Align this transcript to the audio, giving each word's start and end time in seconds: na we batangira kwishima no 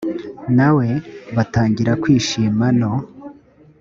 na 0.57 0.69
we 0.75 0.87
batangira 1.35 1.91
kwishima 2.03 2.65
no 2.79 2.93